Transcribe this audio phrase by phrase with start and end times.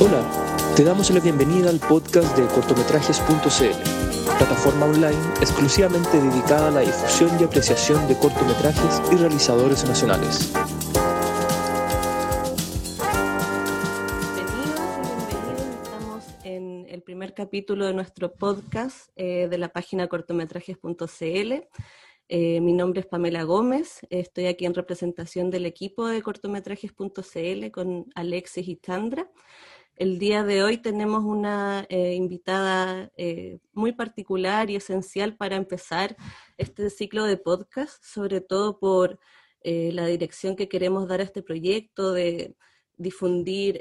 [0.00, 0.28] Hola,
[0.74, 7.30] te damos la bienvenida al podcast de cortometrajes.cl, plataforma online exclusivamente dedicada a la difusión
[7.40, 10.52] y apreciación de cortometrajes y realizadores nacionales.
[14.34, 15.76] Bienvenidos y bienvenidos.
[15.84, 21.52] Estamos en el primer capítulo de nuestro podcast eh, de la página cortometrajes.cl.
[22.28, 28.06] Eh, mi nombre es Pamela Gómez, estoy aquí en representación del equipo de cortometrajes.cl con
[28.16, 29.30] Alexis y Chandra.
[29.96, 36.16] El día de hoy tenemos una eh, invitada eh, muy particular y esencial para empezar
[36.58, 39.18] este ciclo de podcast, sobre todo por
[39.66, 42.54] la dirección que queremos dar a este proyecto de
[42.98, 43.80] difundir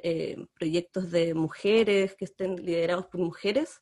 [0.53, 3.81] proyectos de mujeres que estén liderados por mujeres.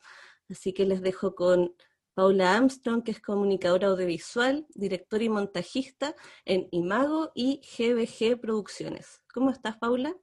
[0.50, 1.76] Así que les dejo con
[2.16, 9.22] Paula Armstrong, que es comunicadora audiovisual, directora y montajista en Imago y GBG Producciones.
[9.32, 10.16] ¿Cómo estás, Paula?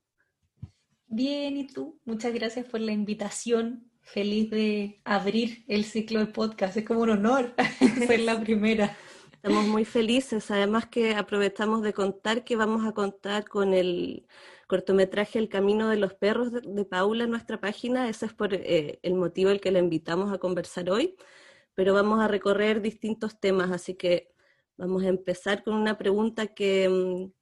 [1.08, 1.98] Bien, ¿y tú?
[2.04, 3.90] Muchas gracias por la invitación.
[4.02, 6.76] Feliz de abrir el ciclo de podcast.
[6.76, 7.54] Es como un honor
[8.06, 8.96] ser la primera.
[9.32, 10.50] Estamos muy felices.
[10.50, 14.26] Además que aprovechamos de contar que vamos a contar con el
[14.66, 18.08] cortometraje El Camino de los Perros de, Paula en nuestra página.
[18.08, 21.16] Ese es por eh, el motivo el que la invitamos a conversar hoy
[21.78, 24.32] pero vamos a recorrer distintos temas, así que
[24.76, 27.32] vamos a empezar con una pregunta que, mm,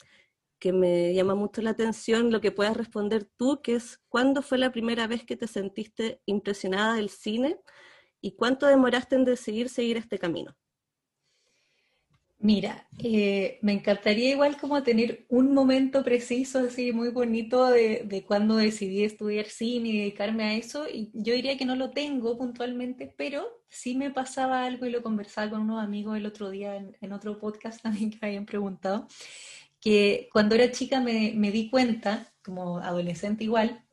[0.59, 4.59] que me llama mucho la atención, lo que puedas responder tú, que es, ¿cuándo fue
[4.59, 7.59] la primera vez que te sentiste impresionada del cine
[8.21, 10.57] y cuánto demoraste en decidir seguir este camino?
[12.39, 18.25] Mira, eh, me encantaría igual como tener un momento preciso, así muy bonito de, de
[18.25, 20.87] cuando decidí estudiar cine y dedicarme a eso.
[20.87, 25.03] Y yo diría que no lo tengo puntualmente, pero sí me pasaba algo y lo
[25.03, 29.07] conversaba con unos amigos el otro día en, otro podcast también que me habían preguntado,
[29.81, 33.85] que cuando era chica me, me di cuenta, como adolescente igual,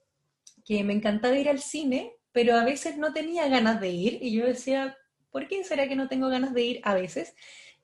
[0.66, 4.20] que me encantaba ir al cine, pero a veces no tenía ganas de ir.
[4.22, 4.98] Y yo decía,
[5.32, 7.36] ¿por qué será que no tengo ganas de ir a veces?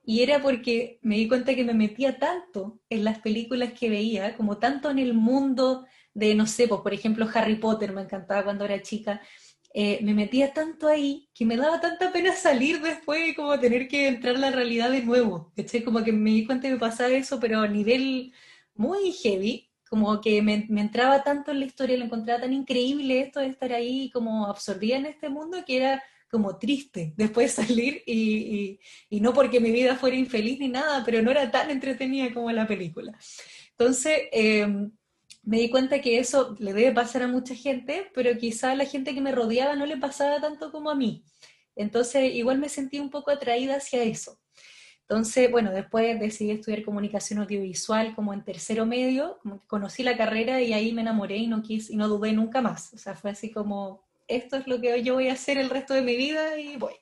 [0.04, 4.36] Y era porque me di cuenta que me metía tanto en las películas que veía,
[4.36, 8.44] como tanto en el mundo de, no sé, pues, por ejemplo, Harry Potter, me encantaba
[8.44, 9.22] cuando era chica,
[9.74, 13.88] eh, me metía tanto ahí que me daba tanta pena salir después y como tener
[13.88, 15.54] que entrar a la realidad de nuevo.
[15.86, 18.34] Como que me di cuenta que me pasaba eso, pero a nivel
[18.74, 23.40] muy heavy, como que me, entraba tanto en la historia, lo encontraba tan increíble esto
[23.40, 28.04] de estar ahí como absorbida en este mundo que era como triste después de salir
[28.06, 32.52] y, no porque mi vida fuera infeliz ni nada, pero no era tan entretenida como
[32.52, 33.18] la película.
[33.72, 34.92] Entonces, em,
[35.44, 38.86] me di cuenta que eso le debe pasar a mucha gente, pero quizá a la
[38.86, 41.24] gente que me rodeaba no le pasaba tanto como a mí.
[41.76, 44.40] Entonces, igual me sentí un poco atraída hacia eso.
[45.02, 50.74] Entonces, bueno, después decidí estudiar comunicación audiovisual como en tercero medio, conocí la carrera y
[50.74, 52.94] ahí me enamoré y no quise y no dudé nunca más.
[52.94, 55.96] O sea, fue así como esto es lo que yo voy a hacer el resto
[55.96, 56.94] de mi vida y voy.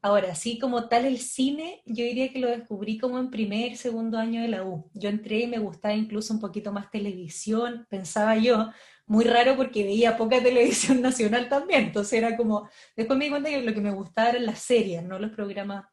[0.00, 4.16] Ahora, sí como tal el cine, yo diría que lo descubrí como en primer, segundo
[4.18, 4.88] año de la U.
[4.94, 8.70] Yo entré y me gustaba incluso un poquito más televisión, pensaba yo,
[9.06, 13.50] muy raro porque veía poca televisión nacional también, entonces era como, después me di cuenta
[13.50, 15.86] que lo que me gustaba eran las series, no los programas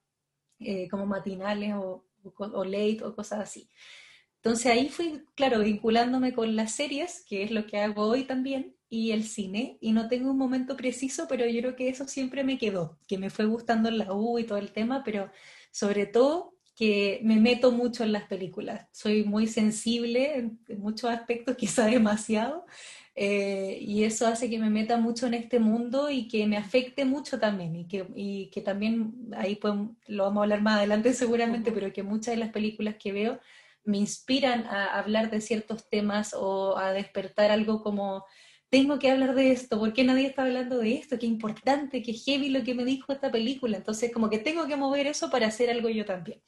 [0.60, 2.06] eh, como matinales o,
[2.38, 3.70] o late o cosas así.
[4.38, 8.75] Entonces ahí fui, claro, vinculándome con las series, que es lo que hago hoy también,
[8.90, 12.44] y el cine, y no tengo un momento preciso, pero yo creo que eso siempre
[12.44, 15.32] me quedó, que me fue gustando en la U y todo el tema, pero
[15.72, 18.88] sobre todo que me meto mucho en las películas.
[18.92, 22.66] Soy muy sensible en, muchos aspectos, quizá demasiado,
[23.16, 27.06] eh, y eso hace que me meta mucho en este mundo y que me afecte
[27.06, 29.58] mucho también, y que, y que también, ahí
[30.08, 33.40] lo vamos a hablar más adelante seguramente, pero que muchas de las películas que veo
[33.86, 38.26] me inspiran a hablar de ciertos temas o a despertar algo como
[38.70, 41.18] tengo que hablar de esto, ¿por qué nadie está hablando de esto?
[41.20, 43.78] Qué importante, qué heavy lo que me dijo esta película.
[43.78, 46.42] Entonces, como que tengo que mover eso para hacer algo yo también.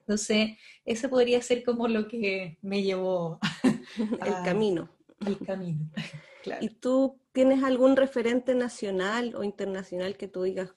[0.00, 3.38] Entonces, eso podría ser como lo que me llevó
[4.20, 4.90] al camino.
[5.20, 5.90] Al camino.
[6.60, 10.74] ¿Y tú tienes algún referente nacional o internacional que tú digas,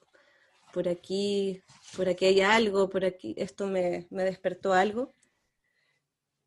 [0.72, 1.62] por aquí,
[1.96, 5.15] por aquí hay algo, por aquí esto me, me despertó algo?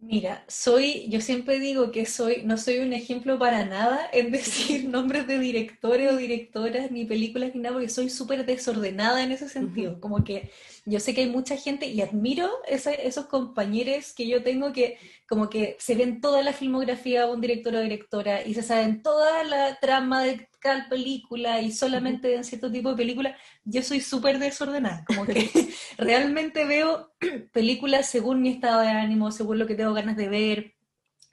[0.02, 4.88] Mira, soy, yo siempre digo que soy, no soy un ejemplo para nada en decir
[4.88, 9.50] nombres de directores o directoras, ni películas, ni nada, porque soy súper desordenada en ese
[9.50, 10.00] sentido.
[10.00, 10.52] Como que
[10.86, 14.98] yo sé que hay mucha gente y admiro esos compañeros que yo tengo que
[15.30, 19.04] como que se ven toda la filmografía de un director o directora y se saben
[19.04, 24.02] toda la trama de cada película y solamente en cierto tipo de película, yo soy
[24.02, 25.48] súper desordenada, como que
[26.00, 27.14] realmente veo
[27.54, 30.74] películas según mi estado de ánimo, según lo que tengo ganas de ver,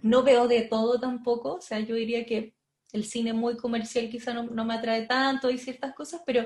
[0.01, 2.55] no veo de todo tampoco, o sea, yo diría que
[2.93, 6.45] el cine muy comercial quizá no, no me atrae tanto y ciertas cosas, pero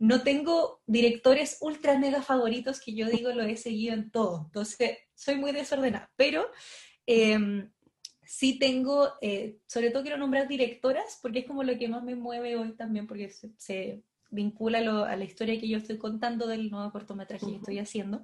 [0.00, 4.42] no tengo directores ultra mega favoritos que yo digo lo he seguido en todo.
[4.46, 6.48] Entonces, soy muy desordenada, pero
[7.08, 7.70] em,
[8.22, 12.14] sí tengo, eh, sobre todo quiero nombrar directoras, porque es como lo que más me
[12.14, 16.92] mueve hoy también, porque se, vincula a la historia que yo estoy contando del nuevo
[16.92, 18.22] cortometraje que estoy haciendo.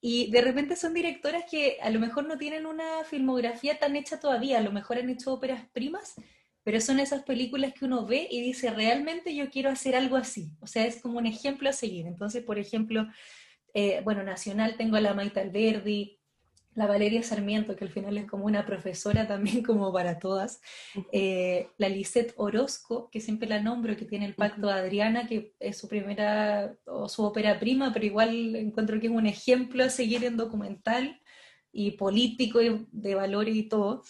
[0.00, 4.20] Y de repente son directoras que a lo mejor no tienen una filmografía tan hecha
[4.20, 6.14] todavía, a lo mejor han hecho óperas primas,
[6.62, 10.52] pero son esas películas que uno ve y dice, realmente yo quiero hacer algo así.
[10.60, 12.06] O sea, es como un ejemplo a seguir.
[12.06, 13.08] Entonces, por ejemplo,
[13.74, 16.20] eh, bueno, nacional tengo a la Maita Alberdi,
[16.74, 20.60] la Valeria Sarmiento, que al final es como una profesora también como para todas,
[21.12, 25.54] eh, la Lisette Orozco, que siempre la nombro, que tiene el Pacto de Adriana, que
[25.60, 29.90] es su primera o su ópera prima, pero igual encuentro que es un ejemplo a
[29.90, 31.20] seguir en documental
[31.72, 34.02] y político y de valores y todo.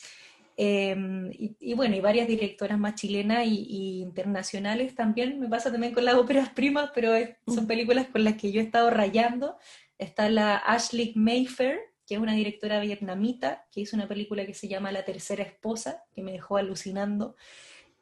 [0.56, 5.40] Em, y, bueno, y varias directoras más chilenas y, internacionales también.
[5.40, 7.12] Me pasa también con las óperas primas, pero
[7.46, 9.56] son películas con las que yo he estado rayando.
[9.99, 14.68] Está la Ashley Mayfair, que es una directora vietnamita, que hizo una película que se
[14.68, 17.36] llama La Tercera Esposa, que me dejó alucinando.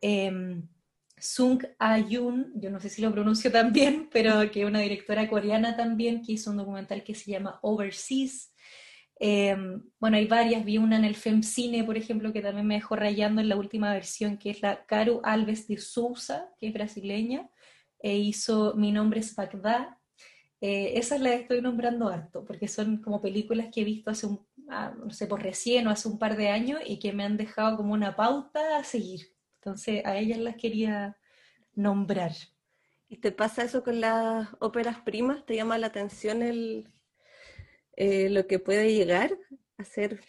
[0.00, 0.62] Eh,
[1.19, 5.28] Sung Ayun, yo no sé si lo pronuncio tan bien, pero que es una directora
[5.28, 8.52] coreana también, que hizo un documental que se llama Overseas,
[9.25, 12.96] Em, bueno, hay varias, vi una en el FemCine, por ejemplo, que también me dejó
[12.96, 17.49] rayando en la última versión, que es la Caro Alves de Souza, que es brasileña,
[18.00, 19.96] e hizo Mi nombre es Bagdad.
[20.62, 24.47] Eh, esas las estoy nombrando harto, porque son como películas que he visto hace un,
[24.69, 27.37] ah, no sé, por recién o hace un par de años y que me han
[27.37, 29.35] dejado como una pauta a seguir.
[29.56, 31.19] Entonces, a ellas las quería
[31.75, 32.32] nombrar.
[33.09, 35.44] ¿Y te pasa eso con las óperas primas?
[35.44, 36.88] ¿Te llama la atención el,
[37.97, 39.37] eh, lo que puede llegar
[39.79, 40.20] a ser.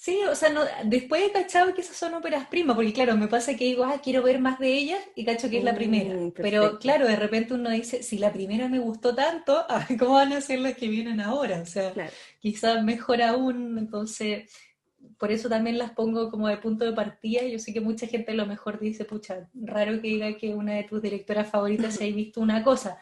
[0.00, 3.26] Sí, o sea, no, después he cachado que esas son óperas primas, porque claro, me
[3.26, 6.14] pasa que digo, ah, quiero ver más de ellas y cacho que es la primera.
[6.14, 9.66] Mm, Pero claro, de repente uno dice, si la primera me gustó tanto,
[9.98, 11.60] ¿cómo van a ser las que vienen ahora?
[11.62, 11.92] O sea,
[12.38, 14.48] quizás mejor aún, entonces,
[15.18, 17.42] por eso también las pongo como de punto de partida.
[17.42, 20.74] Yo sé que mucha gente a lo mejor dice, pucha, raro que diga que una
[20.74, 23.00] de tus directoras favoritas se haya visto una cosa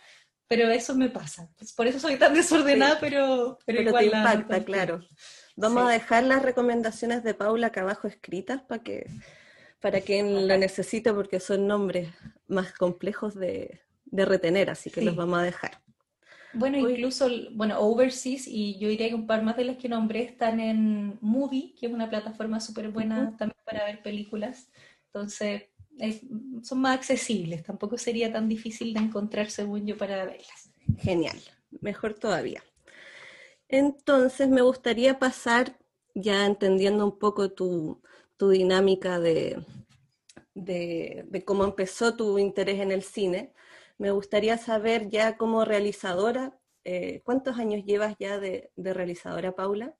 [0.49, 1.50] pero eso me pasa.
[1.58, 5.00] Pues por eso soy tan desordenada, pero, pero, te impacta, claro.
[5.56, 9.06] Vamos a dejar las recomendaciones de Paula acá abajo escritas para que
[9.81, 12.08] para quien la necesite, porque son nombres
[12.49, 13.81] más complejos de,
[14.11, 15.81] retener, así que los vamos a dejar.
[16.53, 20.23] Bueno, incluso, bueno, Overseas, y yo diría que un par más de las que nombré
[20.23, 24.70] están en Movie, que es una plataforma súper buena también para ver películas.
[25.06, 25.64] Entonces,
[26.62, 30.70] son más accesibles, tampoco sería tan difícil de encontrar según yo para verlas.
[30.99, 31.38] Genial,
[31.81, 32.62] mejor todavía.
[33.68, 35.78] Entonces me gustaría pasar,
[36.14, 38.00] ya entendiendo un poco tu,
[38.38, 39.64] dinámica de,
[40.54, 43.52] de, cómo empezó tu interés en el cine,
[43.98, 49.96] me gustaría saber ya como realizadora, eh, ¿cuántos años llevas ya de realizadora, Paula?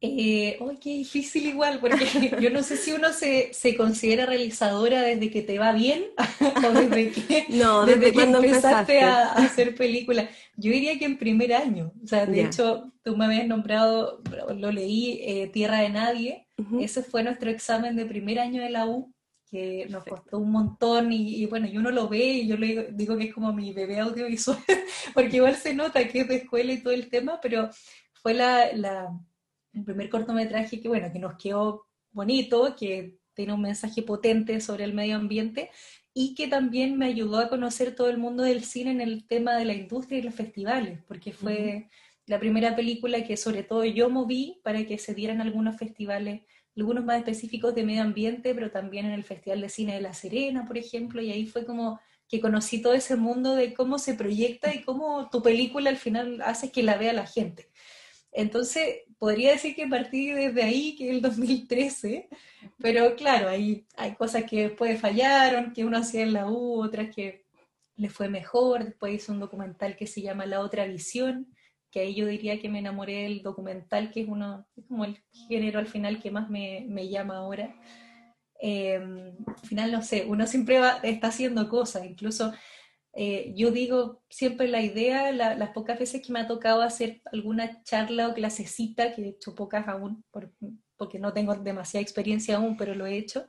[0.00, 1.96] Eh, qué difícil igual, porque
[2.40, 6.04] yo no sé si uno se, se, considera realizadora desde que te va bien
[6.64, 10.28] o desde que, no, desde, cuando empezaste, a, hacer películas.
[10.56, 11.92] Yo diría que en primer año.
[12.04, 14.22] O sea, de hecho, tú me habías nombrado,
[14.56, 16.46] lo leí, eh, Tierra de Nadie.
[16.80, 19.12] Ese fue nuestro examen de primer año de la U,
[19.50, 23.16] que nos costó un montón y, bueno, y uno lo ve y yo le digo
[23.16, 24.58] que es como mi bebé audiovisual,
[25.14, 27.70] porque igual se nota que es de escuela y todo el tema, pero
[28.12, 29.08] fue la, la
[29.72, 34.84] el primer cortometraje que, bueno, que nos quedó bonito, que tiene un mensaje potente sobre
[34.84, 35.70] el medio ambiente
[36.12, 39.56] y que también me ayudó a conocer todo el mundo del cine en el tema
[39.56, 41.88] de la industria y los festivales, porque fue
[42.26, 46.42] la primera película que sobre todo yo moví para que se dieran algunos festivales,
[46.76, 50.14] algunos más específicos de medio ambiente, pero también en el Festival de Cine de La
[50.14, 54.14] Serena, por ejemplo, y ahí fue como que conocí todo ese mundo de cómo se
[54.14, 57.70] proyecta y cómo tu película al final hace que la vea la gente.
[58.32, 62.28] Entonces, podría decir que partí desde ahí, que es el 2013,
[62.78, 67.14] pero claro, hay, hay cosas que después fallaron, que uno hacía en la U, otras
[67.14, 67.44] que
[67.96, 71.48] le fue mejor, después hice un documental que se llama La Otra Visión,
[71.90, 75.18] que ahí yo diría que me enamoré del documental, que es uno, es como el
[75.48, 77.74] género al final que más me, me llama ahora.
[78.60, 78.96] Eh,
[79.46, 82.52] al final, no sé, uno siempre va, está haciendo cosas, incluso
[83.14, 87.82] eh, yo digo siempre la idea, las pocas veces que me ha tocado hacer alguna
[87.82, 90.24] charla o clasecita, que he hecho pocas aún,
[90.96, 93.46] porque no tengo demasiada experiencia aún, pero lo he hecho,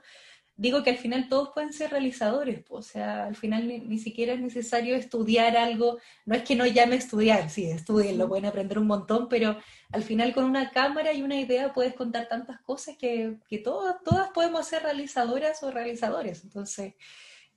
[0.60, 4.42] digo que al final todos pueden ser realizadores, o sea, al final ni, siquiera es
[4.42, 8.88] necesario estudiar algo, no es que no llame estudiar, sí, estudien, lo pueden aprender un
[8.88, 9.58] montón, pero
[9.90, 14.04] al final con una cámara y una idea puedes contar tantas cosas que, que todas,
[14.04, 16.96] todas podemos ser realizadoras o realizadores, entonces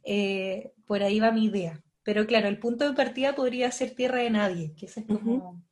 [0.04, 1.82] eh, por ahí va mi idea.
[2.04, 5.62] Pero claro, el punto de partida podría ser Tierra de Nadie, que ese es como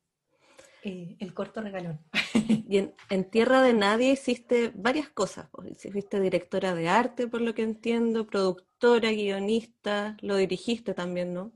[0.83, 1.99] eh, el corto regalón.
[2.71, 5.49] Y en, Tierra de Nadie hiciste varias cosas.
[5.91, 11.51] Fuiste directora de arte, por lo que entiendo, productora, guionista, lo dirigiste también, ¿no?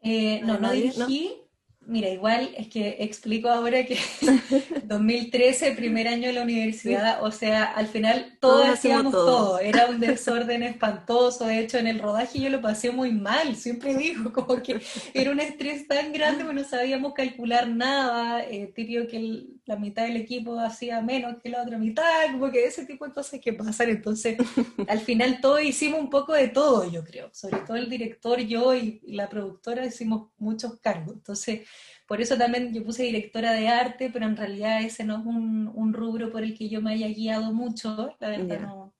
[0.00, 1.47] Eh, no, no dirigí,
[1.88, 3.96] Mira, igual es que explico ahora que
[4.84, 9.58] 2013, primer año de la universidad, o sea, al final todos, hacíamos todo.
[9.58, 13.96] era un desorden espantoso, de hecho en el rodaje yo lo pasé muy mal, siempre
[13.96, 14.82] digo, como que
[15.14, 20.04] era un estrés tan grande que no sabíamos calcular nada, eh, típico que la mitad
[20.04, 23.52] del equipo hacía menos que la otra mitad, como que ese tipo de cosas que
[23.52, 24.38] pasan, entonces
[24.88, 28.74] al final todos hicimos un poco de todo, yo creo, sobre todo el director, yo
[28.74, 31.68] y la productora hicimos muchos cargos, entonces
[32.06, 35.92] por eso también yo puse directora de arte, pero en realidad ese no es un,
[35.92, 38.94] rubro por el que yo me haya guiado mucho, la verdad no.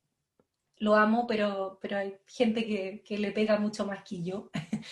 [0.80, 4.50] Lo amo, pero, pero hay gente que, le pega mucho más que yo.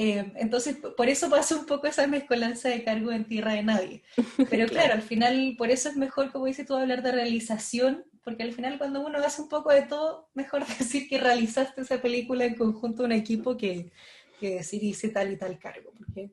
[0.00, 4.02] Eh, entonces, por eso pasó un poco esa mezcolanza de cargo en tierra de nadie.
[4.48, 8.44] Pero claro, al final, por eso es mejor, como dices tú, hablar de realización, porque
[8.44, 12.44] al final cuando uno hace un poco de todo, mejor decir que realizaste esa película
[12.44, 13.90] en conjunto a un equipo que,
[14.38, 15.92] que decir hice tal y tal cargo.
[15.98, 16.30] Porque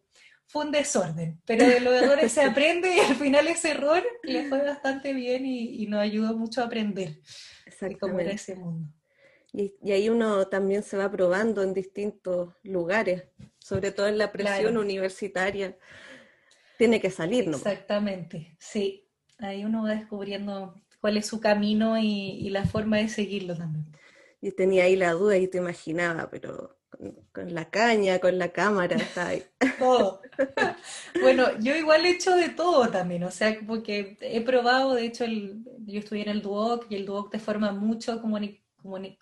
[0.47, 4.47] fue un desorden, pero de los errores se aprende y al final ese error le
[4.47, 7.19] fue bastante bien y, nos ayudó mucho a aprender
[7.99, 8.87] cómo era ese mundo.
[9.55, 13.23] Y, ahí uno también se va probando en distintos lugares,
[13.57, 15.77] sobre todo en la presión universitaria.
[16.77, 17.55] Tiene que salir, ¿no?
[17.55, 19.07] Exactamente, sí.
[19.37, 23.85] Ahí uno va descubriendo cuál es su camino y, y la forma de seguirlo también.
[24.41, 26.77] Y tenía ahí la duda y te imaginaba, pero
[27.31, 28.97] con la caña, con la cámara,
[29.79, 30.21] todo.
[31.21, 35.25] bueno, yo igual he hecho de todo también, o sea, porque he probado, de hecho,
[35.25, 38.21] yo estudié en el Duoc y el Duoc te forma mucho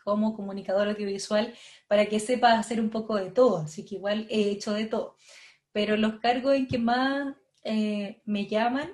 [0.03, 1.53] como, comunicador audiovisual
[1.88, 5.15] para que sepas hacer un poco de todo, así que igual he hecho de todo.
[5.72, 8.91] Pero los cargos en que más eh, me llaman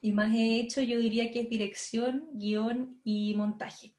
[0.00, 3.94] y más he hecho, yo diría que es dirección, guion y montaje.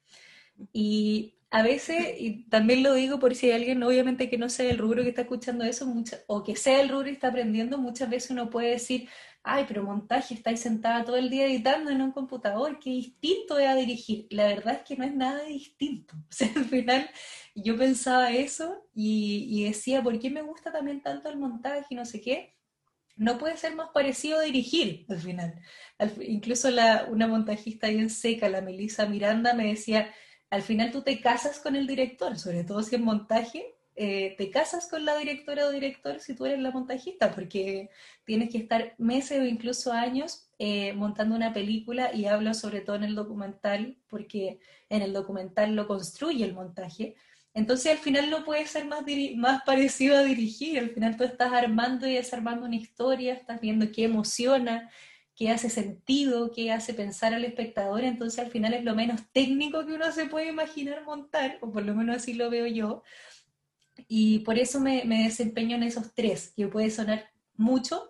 [0.72, 4.68] Y a veces, y también lo digo por si hay alguien obviamente que no sea
[4.70, 5.86] el rubro que está escuchando eso,
[6.26, 9.08] o que sea el rubro y está aprendiendo, muchas veces uno puede decir,
[9.44, 13.68] ay, pero montaje, estáis sentada todo el día editando en un computador, qué distinto es
[13.68, 14.26] a dirigir.
[14.30, 16.14] La verdad es que no es nada distinto.
[16.56, 17.10] Al final
[17.54, 22.06] yo pensaba eso y, decía, ¿por qué me gusta también tanto el montaje y no
[22.06, 22.56] sé qué?
[23.16, 25.60] No puede ser más parecido a dirigir al final.
[26.26, 26.68] incluso
[27.10, 30.12] una montajista bien seca, la Melissa Miranda, me decía,
[30.50, 34.50] al final tú te casas con el director, sobre todo si es montaje, eh, te
[34.50, 37.90] casas con la directora o director si tú eres la montajista, porque
[38.24, 42.96] tienes que estar meses o incluso años eh, montando una película y hablo sobre todo
[42.96, 44.58] en el documental, porque
[44.88, 47.14] en el documental lo construye el montaje.
[47.54, 49.04] Entonces al final no puede ser más,
[49.36, 53.92] más parecido a dirigir, al final tú estás armando y desarmando una historia, estás viendo
[53.92, 54.90] qué emociona,
[55.36, 59.84] qué hace sentido, qué hace pensar al espectador, entonces al final es lo menos técnico
[59.86, 63.02] que uno se puede imaginar montar, o por lo menos así lo veo yo,
[64.08, 68.08] y por eso me, desempeño en esos tres, que puede sonar mucho,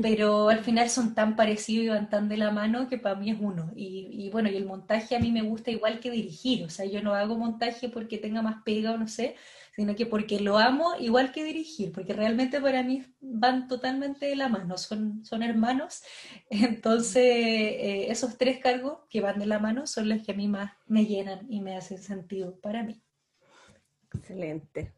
[0.00, 3.30] pero al final son tan parecidos y van tan de la mano que para mí
[3.30, 3.72] es uno.
[3.74, 6.84] Y, y, bueno, y el montaje a mí me gusta igual que dirigir, o sea,
[6.86, 9.36] yo no hago montaje porque tenga más pega o no sé,
[9.74, 14.36] sino que porque lo amo igual que dirigir, porque realmente para mí van totalmente de
[14.36, 16.02] la mano, son, son hermanos.
[16.50, 20.48] Entonces, eh, esos tres cargos que van de la mano son los que a mí
[20.48, 23.02] más me llenan y me hacen sentido para mí.
[24.14, 24.92] Excelente.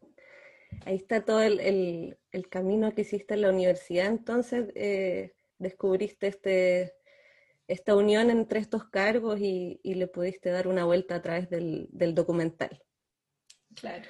[0.85, 2.17] Ahí está todo el,
[2.49, 6.93] camino que hiciste en la universidad, entonces eh, descubriste este,
[7.67, 12.13] esta unión entre estos cargos y, le pudiste dar una vuelta a través del, del
[12.13, 12.81] documental.
[13.75, 14.05] Claro.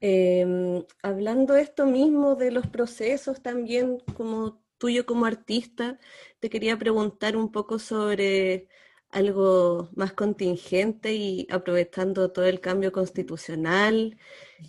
[0.00, 5.98] Eh, hablando esto mismo de los procesos también como tuyo como artista,
[6.38, 8.68] te quería preguntar un poco sobre
[9.10, 14.18] algo más contingente y aprovechando todo el cambio constitucional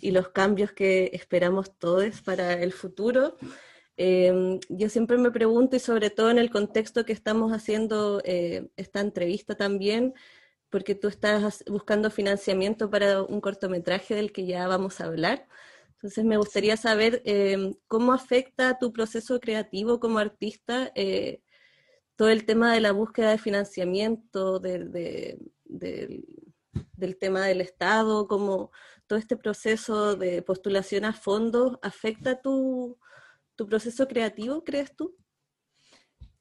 [0.00, 3.36] y los cambios que esperamos todos para el futuro.
[3.96, 8.70] Em, yo siempre me pregunto, y sobre todo en el contexto que estamos haciendo eh,
[8.76, 10.14] esta entrevista también,
[10.70, 15.46] porque tú estás buscando financiamiento para un cortometraje del que ya vamos a hablar.
[15.96, 21.42] Entonces me gustaría saber em, cómo afecta tu proceso creativo como artista eh,
[22.20, 28.72] todo el tema de la búsqueda de financiamiento, de, del tema del Estado, como
[29.06, 32.98] todo este proceso de postulación a fondos, ¿afecta tu,
[33.56, 35.16] tu proceso creativo, crees tú?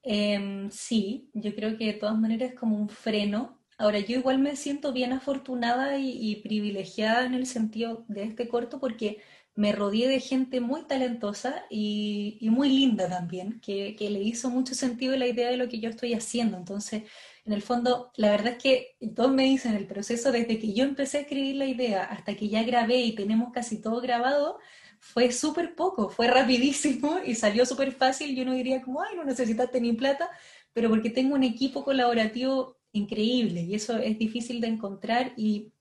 [0.04, 3.64] Em, sí, yo creo que de todas maneras es como un freno.
[3.78, 8.82] Ahora, yo igual me siento bien afortunada y, privilegiada en el sentido de este corto
[8.82, 9.22] porque
[9.60, 15.18] me rodeé de gente muy talentosa y, muy linda también, que, le hizo mucho sentido
[15.18, 16.56] la idea de lo que yo estoy haciendo.
[16.56, 17.04] Entonces,
[17.44, 20.86] en el fondo, la verdad es que todos me dicen el proceso desde que yo
[20.86, 24.60] empecé a escribir la idea hasta que ya grabé y tenemos casi todo grabado,
[25.02, 28.38] fue súper poco, fue rapidísimo y salió súper fácil.
[28.38, 30.30] Yo no diría como, ay, no necesitaste ni plata,
[30.72, 35.74] pero porque tengo un equipo colaborativo increíble y eso es difícil de encontrar y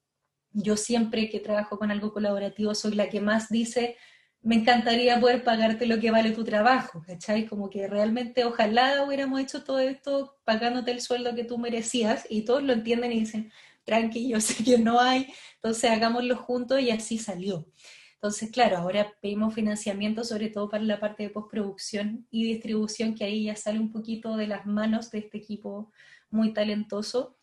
[0.52, 3.96] yo siempre que trabajo con algo colaborativo soy la que más dice,
[4.42, 7.46] me encantaría poder pagarte lo que vale tu trabajo, ¿cachai?
[7.46, 12.42] Como que realmente ojalá hubiéramos hecho todo esto pagándote el sueldo que tú merecías y
[12.44, 13.52] todos lo entienden y dicen,
[13.84, 17.66] tranqui, yo sé que no hay, entonces hagámoslo juntos y así salió.
[18.14, 23.24] Entonces, claro, ahora pedimos financiamiento sobre todo para la parte de postproducción y distribución, que
[23.24, 25.92] ahí ya sale un poquito de las manos de este equipo
[26.28, 27.37] muy talentoso,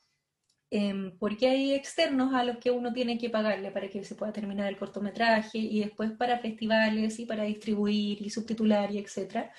[0.76, 4.34] em, porque hay externos a los que uno tiene que pagarle para que se pueda
[4.34, 9.52] terminar el cortometraje y después para festivales y para distribuir y subtitular y etcétera.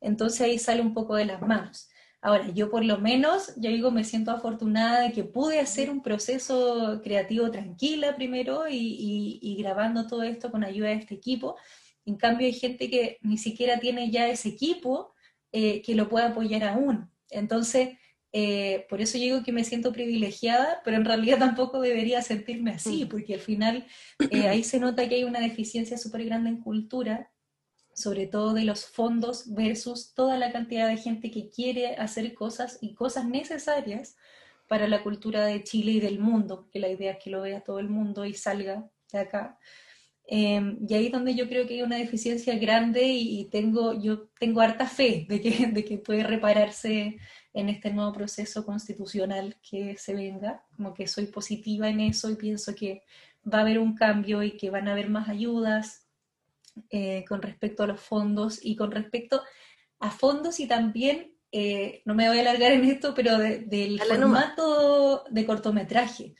[0.00, 1.88] Entonces ahí sale un poco de las manos.
[2.20, 6.02] Ahora, yo por lo menos, ya digo, me siento afortunada de que pude hacer un
[6.02, 11.56] proceso creativo tranquila primero y, grabando todo esto con ayuda de este equipo.
[12.04, 15.14] En cambio, hay gente que ni siquiera tiene ya ese equipo
[15.52, 17.10] eh, que lo pueda apoyar aún.
[17.30, 17.90] Entonces,
[18.38, 23.06] eh, por eso digo que me siento privilegiada, pero en realidad tampoco debería sentirme así,
[23.06, 23.08] mm.
[23.08, 23.86] porque al final
[24.30, 27.32] eh, ahí se nota que hay una deficiencia súper grande en cultura
[27.94, 32.76] sobre todo de los fondos versus toda la cantidad de gente que quiere hacer cosas
[32.82, 34.18] y cosas necesarias
[34.68, 37.62] para la cultura de Chile y del mundo, porque la idea es que lo vea
[37.62, 39.58] todo el mundo y salga de acá.
[40.26, 44.28] Em, y ahí es donde yo creo que hay una deficiencia grande y, tengo, yo
[44.38, 47.16] tengo harta fe de que, de que puede repararse
[47.56, 52.36] en este nuevo proceso constitucional que se venga, como que soy positiva en eso y
[52.36, 53.02] pienso que
[53.50, 56.06] va a haber un cambio y que van a haber más ayudas,
[56.90, 59.42] eh, con respecto a los fondos y con respecto
[60.00, 65.24] a fondos y también, eh, no me voy a alargar en esto, pero del formato
[65.30, 66.34] de cortometraje,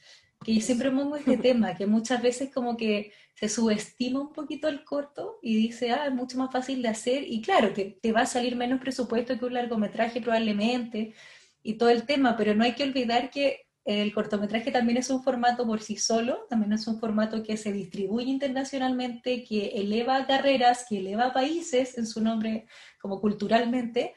[0.44, 4.68] que yo siempre pongo este tema, que muchas veces como que se subestima un poquito
[4.68, 8.12] el corto y dice, ah, es mucho más fácil de hacer y claro, te, te
[8.12, 11.14] va a salir menos presupuesto que un largometraje probablemente
[11.62, 15.22] y todo el tema, pero no hay que olvidar que el cortometraje también es un
[15.22, 20.86] formato por sí solo, también es un formato que se distribuye internacionalmente, que eleva carreras,
[20.88, 22.66] que eleva países en su nombre
[23.00, 24.14] como culturalmente,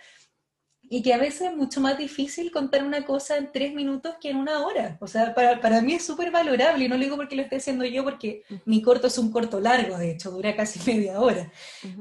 [0.91, 4.31] y que a veces es mucho más difícil contar una cosa en tres minutos que
[4.31, 4.97] en una hora.
[4.99, 7.57] O sea, para, para mí es súper valorable, y no lo digo porque lo esté
[7.57, 11.51] haciendo yo, porque mi corto es un corto largo, de hecho, dura casi media hora.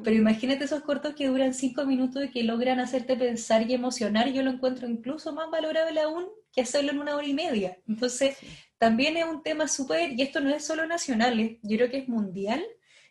[0.03, 4.33] Pero imagínate esos cortos que duran cinco minutos y que logran hacerte pensar y emocionar,
[4.33, 7.79] yo lo encuentro incluso más valorable aún que hacerlo en una hora y media.
[7.87, 8.38] Entonces,
[8.79, 12.09] también es un tema súper, y esto no es solo nacional, yo creo que es
[12.09, 12.64] mundial,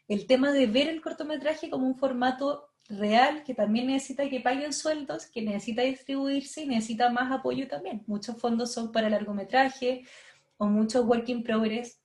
[0.08, 4.74] el tema de ver el cortometraje como un formato real que también necesita que paguen
[4.74, 8.04] sueldos, que necesita distribuirse y necesita más apoyo también.
[8.08, 10.06] Muchos fondos son para largometraje
[10.58, 12.00] o muchos work in progress.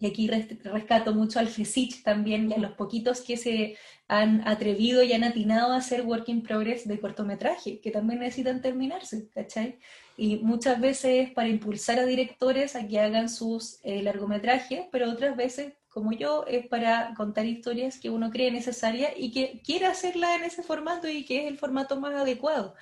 [0.00, 3.76] Y aquí rescato mucho al FESICH también y a los poquitos que se
[4.06, 8.60] han atrevido y han atinado a hacer work in progress de cortometraje, que también necesitan
[8.60, 9.78] terminarse, ¿cachai?
[10.16, 15.36] Y muchas veces para impulsar a directores a que hagan sus eh, largometrajes, pero otras
[15.36, 20.36] veces como yo es para contar historias que uno cree necesarias y que quiere hacerla
[20.36, 22.76] en ese formato y que es el formato más adecuado.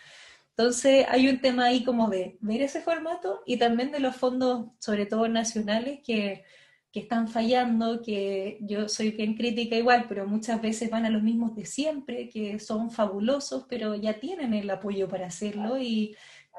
[0.51, 4.67] Entonces hay un tema ahí como de ver ese formato y también de los fondos,
[4.81, 6.45] sobre todo nacionales, que,
[6.93, 11.23] que están fallando, que yo soy bien crítica igual, pero muchas veces van a los
[11.23, 16.15] mismos de siempre, que son fabulosos, pero ya tienen el apoyo para hacerlo y,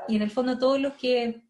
[0.08, 1.44] y en el fondo todos los que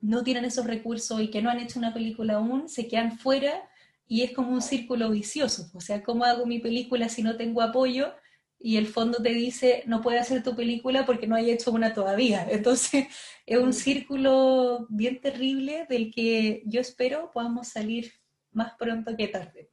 [0.00, 3.68] no tienen esos recursos y que no han hecho una película aún se quedan fuera
[4.06, 5.70] y es como un círculo vicioso.
[5.74, 8.12] O sea, ¿cómo hago mi película si no tengo apoyo?
[8.58, 11.92] Y el fondo te dice, no puedes hacer tu película porque no hay hecho una
[11.92, 12.46] todavía.
[12.50, 13.06] Entonces,
[13.46, 18.12] es un círculo bien terrible del que yo espero podamos salir
[18.52, 19.70] más pronto que tarde.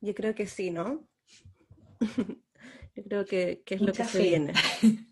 [0.00, 1.06] Yo creo que sí, ¿no?
[2.96, 4.52] yo creo que, es lo que se viene.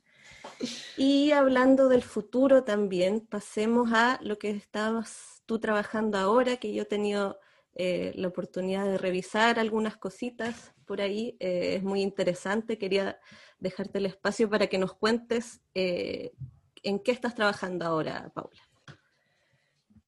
[0.96, 6.82] Y hablando del futuro también, pasemos a lo que estabas tú trabajando ahora, que yo
[6.82, 7.38] he tenido
[7.80, 11.36] eh, la oportunidad de revisar algunas cositas por ahí.
[11.38, 12.76] Eh, es muy interesante.
[12.76, 13.20] Quería
[13.60, 16.32] dejarte el espacio para que nos cuentes eh,
[16.82, 18.60] en qué estás trabajando ahora, Paula.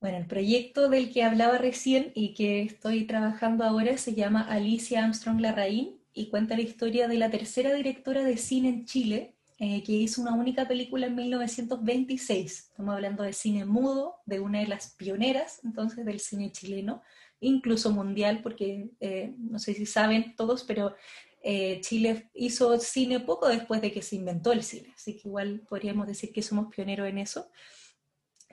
[0.00, 5.04] Bueno, el proyecto del que hablaba recién y que estoy trabajando ahora se llama Alicia
[5.04, 9.92] Armstrong Larraín y cuenta la historia de la tercera directora de cine en Chile, que
[9.92, 12.70] hizo una única película en 1926.
[12.70, 17.02] Estamos hablando de cine mudo, de una de las pioneras entonces del cine chileno,
[17.40, 20.94] incluso mundial, porque eh, no sé si saben todos, pero
[21.42, 25.62] eh, Chile hizo cine poco después de que se inventó el cine, así que igual
[25.68, 27.50] podríamos decir que somos pioneros en eso.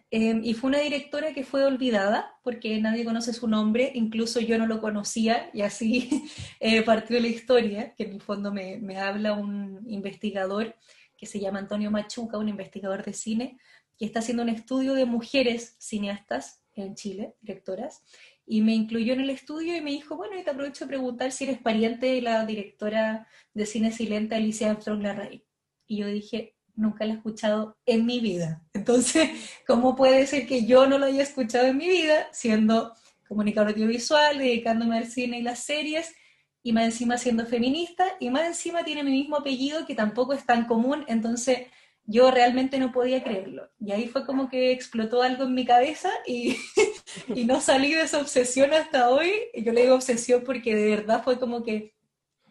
[0.10, 4.58] Em, y fue una directora que fue olvidada porque nadie conoce su nombre, incluso yo
[4.58, 6.24] no lo conocía y así
[6.62, 10.76] eh, partió la historia, que en el fondo me, me, habla un investigador
[11.18, 13.58] que se llama Antonio Machuca, un investigador de cine,
[13.98, 18.04] que está haciendo un estudio de mujeres cineastas en Chile, directoras,
[18.46, 21.32] y me incluyó en el estudio y me dijo, bueno, y te aprovecho de preguntar
[21.32, 25.44] si eres pariente de la directora de cine silente Alicia Armstrong Larraín.
[25.86, 28.64] Y yo dije, nunca la he escuchado en mi vida.
[28.74, 29.30] Entonces,
[29.68, 32.94] ¿cómo puede ser que yo no lo haya escuchado en mi vida, siendo
[33.28, 36.14] comunicador audiovisual, dedicándome al cine y las series,
[36.64, 40.46] y más encima siendo feminista, y más encima tiene mi mismo apellido que tampoco es
[40.46, 41.68] tan común, entonces
[42.08, 43.70] yo realmente no podía creerlo.
[43.80, 46.56] Y ahí fue como que explotó algo en mi cabeza y,
[47.36, 49.30] y no salí de esa obsesión hasta hoy.
[49.54, 51.94] Yo le digo obsesión porque de verdad fue como que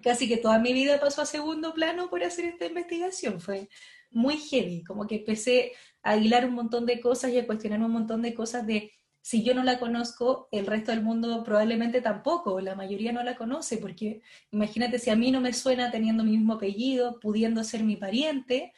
[0.03, 3.41] casi que toda mi vida pasó a segundo plano por hacer esta investigación.
[3.41, 3.71] Fue
[4.11, 7.91] muy heavy, como que empecé a hilar un montón de cosas y a cuestionar un
[7.91, 8.93] montón de cosas de
[9.23, 13.35] si yo no la conozco, el resto del mundo probablemente tampoco, la mayoría no la
[13.35, 17.83] conoce, porque imagínate si a mí no me suena teniendo mi mismo apellido, pudiendo ser
[17.83, 18.73] mi pariente,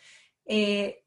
[0.49, 1.05] eh,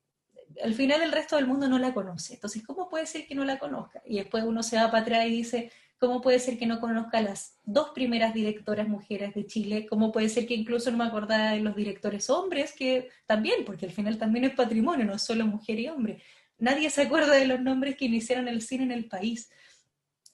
[0.63, 2.36] al final el resto del mundo no la conoce.
[2.36, 4.01] Entonces, ¿cómo puede ser que no la conozca?
[4.06, 7.21] Y después uno se va para atrás y dice, ¿Cómo puede ser que no conozca
[7.21, 9.86] las dos primeras directoras mujeres de Chile?
[9.88, 12.73] ¿Cómo puede ser que incluso no me acordara de los directores hombres?
[12.73, 16.23] Que también, porque al final también es patrimonio, no solo mujer y hombre.
[16.58, 19.51] Nadie se acuerda de los nombres que iniciaron el cine en el país.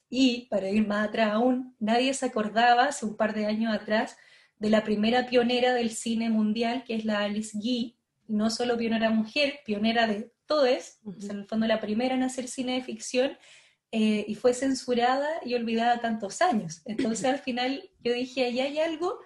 [0.10, 4.16] Y, para ir más atrás aún, nadie se acordaba, hace un par de años atrás,
[4.60, 7.97] de la primera pionera del cine mundial, que es la Alice Guy,
[8.28, 12.48] no solo pionera mujer, pionera de todo es, en el fondo la primera en hacer
[12.48, 13.38] cine de ficción,
[13.92, 16.82] eh, y fue censurada y olvidada tantos años.
[16.86, 19.20] Entonces al final yo dije, ahí hay algo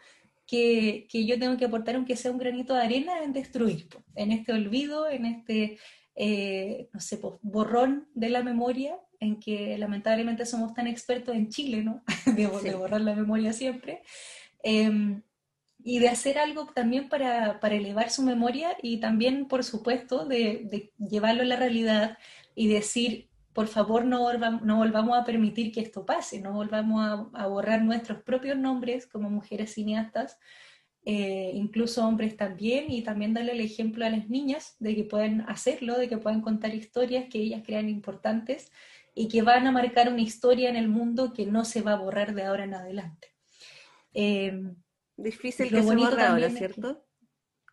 [0.46, 4.32] que, que, yo tengo que aportar, aunque sea un granito de arena, en destruir, en
[4.32, 5.80] este olvido, en este,
[6.16, 11.84] eh, no sé, borrón de la memoria, en que lamentablemente somos tan expertos en Chile,
[11.84, 12.04] ¿no?
[12.36, 14.02] de, borrar la memoria siempre.
[14.64, 15.24] Em,
[15.84, 20.92] y de hacer algo también para, para, elevar su memoria y también, por supuesto, de,
[20.98, 22.18] llevarlo a la realidad
[22.56, 27.82] y decir, por favor no, volvamos, a permitir que esto pase, no volvamos a, borrar
[27.84, 30.38] nuestros propios nombres como mujeres cineastas,
[31.04, 35.42] eh, incluso hombres también, y también darle el ejemplo a las niñas de que pueden
[35.42, 38.72] hacerlo, de que pueden contar historias que ellas crean importantes
[39.16, 41.98] y que van a marcar una historia en el mundo que no se va a
[41.98, 43.30] borrar de ahora en adelante.
[44.14, 44.76] Em,
[45.18, 47.06] difícil que se borre ahora, ¿cierto?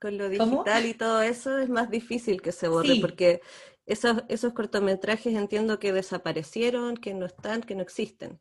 [0.00, 3.40] Con lo digital y todo eso es más difícil que se borre, porque
[3.86, 8.38] esos, esos cortometrajes entiendo que desaparecieron, que no están, que no existen.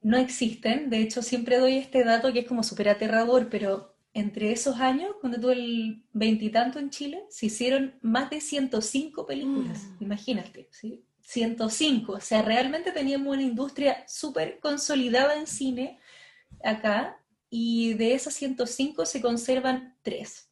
[0.00, 4.52] No existen, de hecho siempre doy este dato que es como súper aterrador, pero entre
[4.52, 10.04] esos años, cuando tuve el veintitanto en Chile, se hicieron más de 105 películas, mm.
[10.04, 11.04] imagínate, ¿sí?
[11.20, 15.98] 105, o sea, realmente teníamos una industria súper consolidada en cine
[16.62, 17.18] acá,
[17.54, 20.50] y de esas 105 se conservan tres.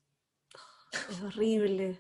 [1.11, 1.99] Es horrible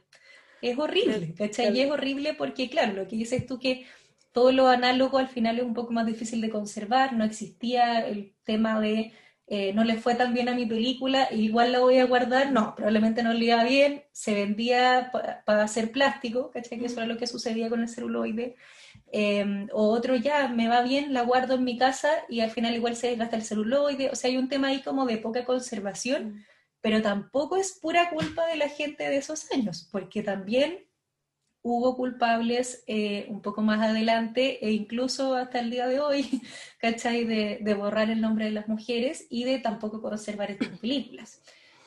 [0.62, 1.76] es horrible, ¿cachai?
[1.76, 3.84] Y es horrible porque, claro, lo que dices tú que
[4.32, 8.32] todo lo análogo al final es un poco más difícil de conservar, no existía el
[8.44, 9.12] tema de
[9.48, 12.74] eh, no le fue tan bien a mi película, igual la voy a guardar, no,
[12.74, 15.10] probablemente no le iba bien, se vendía
[15.44, 16.78] para hacer plástico, ¿cachai?
[16.78, 18.56] Que eso era lo que sucedía con el celuloide.
[19.12, 22.74] Em, o otro ya, me va bien, la guardo en mi casa y al final
[22.74, 26.34] igual se desgasta el celuloide, o sea, hay un tema ahí como de poca conservación.
[26.34, 26.44] Mm
[26.82, 30.84] pero tampoco es pura culpa de la gente de esos años, porque también
[31.62, 36.42] hubo culpables eh, un poco más adelante e incluso hasta el día de hoy,
[36.80, 37.24] ¿cachai?
[37.24, 41.40] De, de, borrar el nombre de las mujeres y de tampoco conservar estas películas.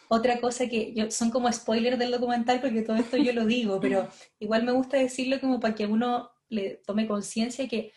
[0.08, 3.82] Otra cosa que yo, son como spoilers del documental porque todo esto yo lo digo,
[3.82, 4.08] pero
[4.40, 7.92] igual me gusta decirlo como para que uno le tome conciencia que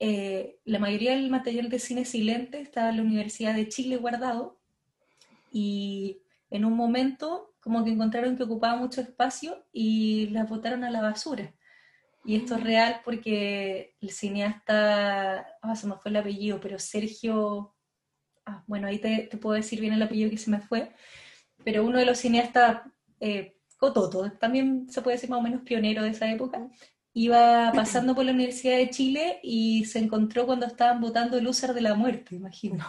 [0.00, 4.60] eh, la mayoría del material de cine silente está en la Universidad de Chile guardado
[5.50, 10.90] y en un momento como que encontraron que ocupaba mucho espacio y la botaron a
[10.90, 11.52] la basura.
[12.24, 12.64] Y esto es mm.
[12.64, 17.74] real porque el cineasta, ah, se me fue el apellido, pero Sergio,
[18.46, 20.92] ah, bueno, ahí te, puedo decir bien el apellido que se me fue,
[21.64, 22.82] pero uno de los cineastas,
[23.20, 26.68] eh, Cototo, también se puede decir más o menos pionero de esa época,
[27.18, 31.74] iba pasando por la Universidad de Chile y se encontró cuando estaban votando el Lúcer
[31.74, 32.86] de la Muerte, imagino.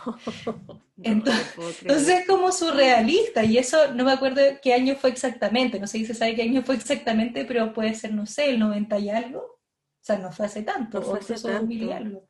[1.02, 5.98] entonces, es como surrealista y eso no me acuerdo qué año fue exactamente, no sé
[5.98, 9.10] si se sabe qué año fue exactamente, pero puede ser, no sé, el 90 y
[9.10, 9.40] algo.
[9.40, 11.74] O sea, no fue hace tanto, fue hace tanto.
[11.74, 12.28] y algo.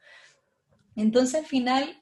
[0.95, 1.98] Entonces al final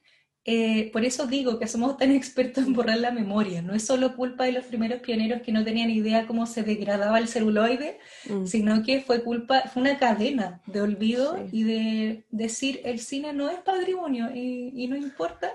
[0.50, 3.62] eh, por eso digo que somos tan expertos en borrar la memoria.
[3.62, 7.20] No es solo culpa de los primeros pioneros que no tenían idea cómo se degradaba
[7.20, 8.46] el celuloide, mm.
[8.46, 13.50] sino que fue culpa, fue una cadena de olvido y de decir el cine no
[13.50, 15.52] es patrimonio y, y, no importa.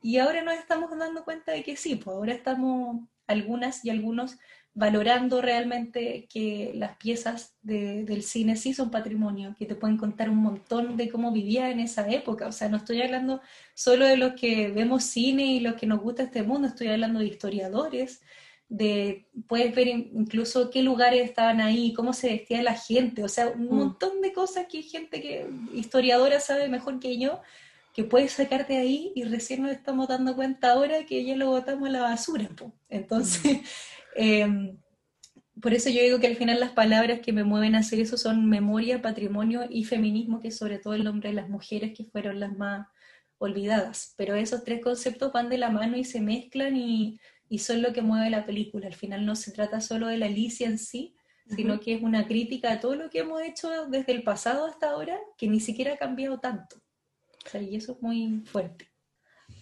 [0.00, 4.38] Y ahora nos estamos dando cuenta de que sí, pues ahora estamos algunas y algunos
[4.74, 10.38] valorando realmente que las piezas del cine sí son patrimonio, que te pueden contar un
[10.38, 12.46] montón de cómo vivía en esa época.
[12.46, 13.42] O sea, no estoy hablando
[13.74, 17.20] solo de los que vemos cine y los que nos gusta este mundo, estoy hablando
[17.20, 18.22] de historiadores,
[18.68, 23.48] de puedes ver incluso qué lugares estaban ahí, cómo se vestía la gente, o sea,
[23.48, 23.74] un mm.
[23.74, 27.42] montón de cosas que hay gente que historiadora sabe mejor que yo,
[27.92, 31.90] que puedes sacarte ahí y recién nos estamos dando cuenta ahora que ya lo botamos
[31.90, 32.48] a la basura.
[32.88, 33.60] Entonces, mm.
[34.14, 34.78] Em,
[35.60, 38.16] por eso yo digo que al final las palabras que me mueven a hacer eso
[38.16, 42.04] son memoria, patrimonio y feminismo, que es sobre todo el nombre de las mujeres que
[42.04, 42.88] fueron las más
[43.38, 44.14] olvidadas.
[44.16, 47.20] Pero esos tres conceptos van de la mano y se mezclan y,
[47.58, 48.86] son lo que mueve la película.
[48.86, 51.14] Al final no se trata solo de la Alicia en sí,
[51.54, 54.90] sino que es una crítica a todo lo que hemos hecho desde el pasado hasta
[54.90, 56.76] ahora, que ni siquiera ha cambiado tanto.
[57.60, 58.88] y eso es muy fuerte.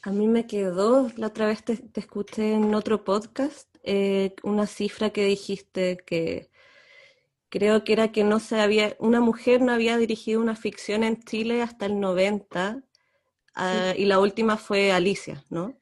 [0.02, 5.10] A mí me quedó, la otra vez te escuché en otro podcast, eh, una cifra
[5.10, 6.50] que dijiste que
[7.48, 11.22] creo que era que no se había, una mujer no había dirigido una ficción en
[11.22, 12.82] Chile hasta el 90
[13.54, 15.79] ah, y la última fue Alicia, ¿no?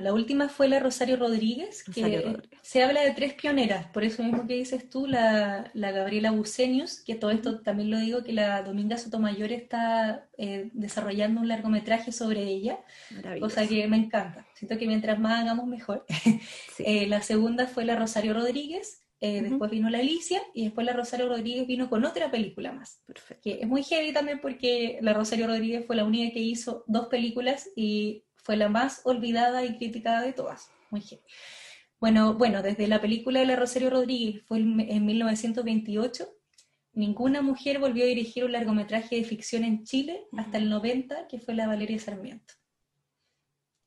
[0.00, 4.46] La última fue la Rosario Rodríguez, que se habla de tres pioneras, por eso mismo
[4.46, 8.96] que dices tú, la, Gabriela Bucenius, que todo esto también lo digo, que la Dominga
[8.96, 12.78] Sotomayor está eh, desarrollando un largometraje sobre ella,
[13.38, 14.46] cosa que me encanta.
[14.54, 16.06] Siento que mientras más hagamos, mejor.
[16.78, 20.94] Eh, la segunda fue la Rosario Rodríguez, eh, después vino la Alicia y después la
[20.94, 23.00] Rosario Rodríguez vino con otra película más.
[23.40, 27.06] Que es muy heavy también porque la Rosario Rodríguez fue la única que hizo dos
[27.06, 30.70] películas y fue la más olvidada y criticada de todas.
[30.90, 31.02] Muy
[32.00, 36.28] Bueno, bueno, desde la película de la Rosario Rodríguez fue en 1928,
[36.92, 41.38] ninguna mujer volvió a dirigir un largometraje de ficción en Chile hasta el 90, que
[41.38, 42.54] fue la Valeria Sarmiento.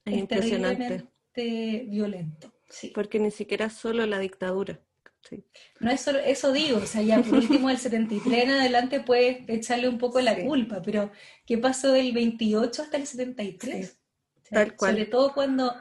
[0.05, 1.09] Es, impresionante.
[1.35, 2.53] violento.
[2.69, 2.91] Sí.
[2.95, 4.81] Porque ni siquiera solo la dictadura.
[5.79, 9.47] No es solo, eso digo, o sea, ya por último del 73 en adelante puedes
[9.49, 11.11] echarle un poco la culpa, pero
[11.47, 13.99] ¿qué pasó del 28 hasta el 73?
[14.49, 15.73] Sobre todo cuando,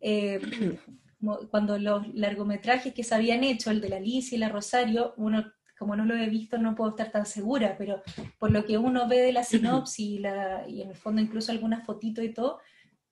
[0.00, 0.78] eh,
[1.50, 5.44] cuando los largometrajes que se habían hecho, el de la Alicia y la Rosario, uno
[5.80, 8.02] como no lo he visto no puedo estar tan segura, pero
[8.38, 11.52] por lo que uno ve de la sinopsis y, la, y en el fondo incluso
[11.52, 12.58] algunas fotitos y todo,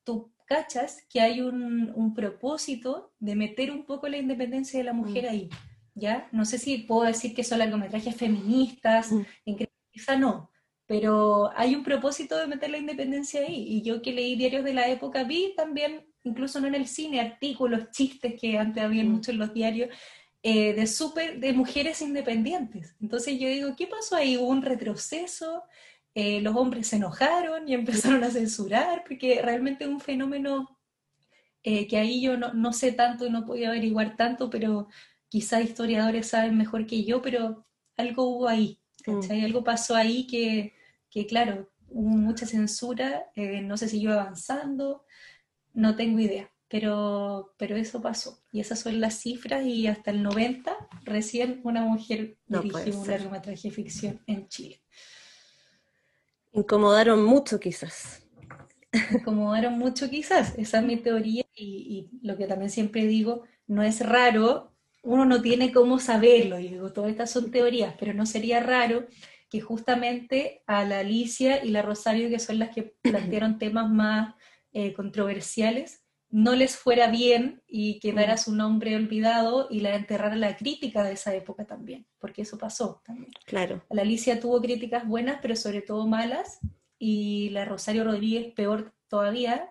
[0.04, 4.92] tú cachas que hay un, un, propósito de meter un poco la independencia de la
[4.92, 5.28] mujer mm.
[5.28, 5.48] ahí,
[5.94, 6.28] ¿ya?
[6.30, 9.22] No sé si puedo decir que son largometrajes feministas, mm.
[9.46, 10.50] en que quizá no,
[10.88, 13.62] pero hay un propósito de meter la independencia ahí.
[13.68, 17.20] Y yo que leí diarios de la época vi también, incluso no en el cine,
[17.20, 19.08] artículos, chistes que antes había mm.
[19.08, 19.90] mucho en los diarios,
[20.42, 22.96] eh, de, super, de mujeres independientes.
[23.02, 24.38] Entonces yo digo, ¿qué pasó ahí?
[24.38, 25.62] ¿Hubo un retroceso?
[26.14, 27.74] Eh, los hombres se enojaron y
[28.14, 30.78] empezaron a censurar, porque realmente es un fenómeno
[31.64, 34.88] eh, que ahí yo no, no, sé tanto y no podía averiguar tanto, pero
[35.28, 37.66] quizá historiadores saben mejor que yo, pero
[37.98, 39.42] algo hubo ahí, ¿cachai?
[39.42, 39.44] Mm.
[39.44, 40.77] Algo pasó ahí que,
[41.10, 45.04] que claro, hubo mucha censura, eh, no se siguió avanzando,
[45.74, 48.42] no tengo idea, pero, pero eso pasó.
[48.52, 53.68] Y esas son las cifras y hasta el 90 recién una mujer dirigió un largometraje
[53.68, 54.82] de ficción en Chile.
[56.52, 58.26] Incomodaron mucho quizás.
[59.12, 63.82] Incomodaron mucho quizás, esa es mi teoría y, y lo que también siempre digo, no
[63.82, 68.24] es raro, uno no tiene cómo saberlo, y digo, todas estas son teorías, pero no
[68.24, 69.06] sería raro
[69.48, 74.34] que justamente a la Alicia y la Rosario, que son las que plantearon temas más
[74.72, 78.38] eh, controversiales, no les fuera bien y quedara mm.
[78.38, 83.00] su nombre olvidado y la enterrara la crítica de esa época también, porque eso pasó
[83.04, 83.30] también.
[83.46, 83.82] Claro.
[83.90, 86.60] La Alicia tuvo críticas buenas, pero sobre todo malas,
[86.98, 89.70] y la Rosario Rodríguez peor todavía,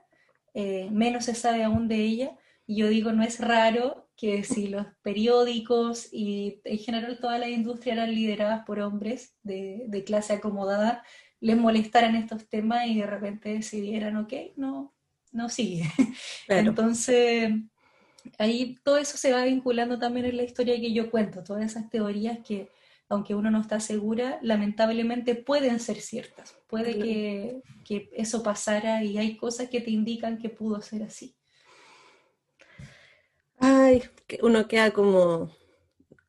[0.54, 4.68] eh, menos se sabe aún de ella, y yo digo, no es raro que si
[4.68, 11.04] los periódicos y en general toda la industria eran lideradas por hombres de, clase acomodada,
[11.40, 14.96] les molestaran estos temas y de repente decidieran, ok, no,
[15.32, 15.84] no sigue.
[16.48, 17.52] Entonces,
[18.40, 21.88] ahí todo eso se va vinculando también en la historia que yo cuento, todas esas
[21.90, 22.70] teorías que
[23.10, 26.58] aunque uno no está segura, lamentablemente pueden ser ciertas.
[26.68, 31.37] Puede que, que eso pasara y hay cosas que te indican que pudo ser así.
[33.58, 34.04] Ay,
[34.42, 35.52] uno queda como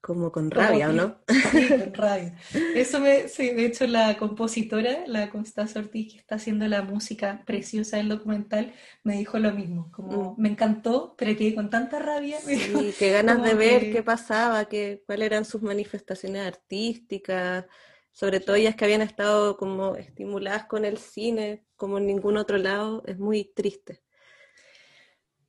[0.09, 1.19] como con rabia, ¿no?
[1.29, 2.35] Sí, con rabia.
[2.75, 7.43] Eso me, sí, de hecho la compositora, la Constanza Ortiz, que está haciendo la música
[7.45, 10.41] preciosa del documental, me dijo lo mismo, como mm.
[10.41, 12.39] me encantó, pero quedé con tanta rabia.
[12.41, 17.67] Sí, qué ganas de ver qué pasaba, qué, cuáles eran sus manifestaciones artísticas,
[18.13, 22.57] sobre todo ellas que habían estado como estimuladas con el cine, como en ningún otro
[22.57, 24.01] lado, es muy triste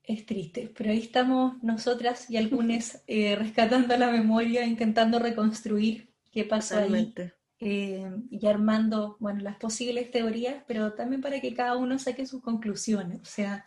[0.09, 6.43] es triste, pero ahí estamos nosotras y algunas eh, rescatando la memoria, intentando reconstruir qué
[6.43, 7.13] pasó ahí
[7.59, 12.41] eh, y armando, bueno, las posibles teorías, pero también para que cada uno saque sus
[12.41, 13.21] conclusiones.
[13.21, 13.65] O sea,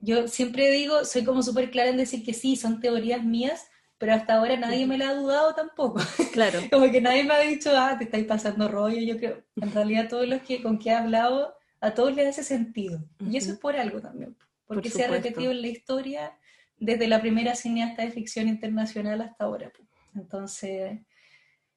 [0.00, 4.14] yo siempre digo, soy como súper clara en decir que sí, son teorías mías, pero
[4.14, 6.00] hasta ahora nadie me la ha dudado tampoco.
[6.32, 6.58] Claro.
[6.72, 9.00] como que nadie me ha dicho, ah, te estáis pasando rollo.
[9.00, 12.42] Yo creo, en realidad todos los que con que he hablado, a todos les hace
[12.42, 12.98] sentido.
[13.20, 14.34] Y eso es por algo también
[14.66, 16.38] porque se ha repetido en la historia
[16.76, 19.72] desde la primera cineasta de ficción internacional hasta ahora.
[20.14, 21.00] Entonces,